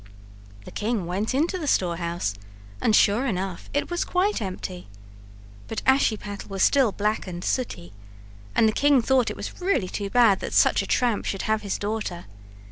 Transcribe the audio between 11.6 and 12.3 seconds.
his daughter.